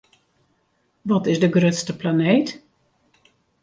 Wat 1.01 1.27
is 1.27 1.39
de 1.39 1.49
grutste 1.51 1.95
planeet? 1.95 2.63